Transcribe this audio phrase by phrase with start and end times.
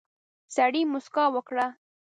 [0.55, 1.65] سړي موسکا وکړه.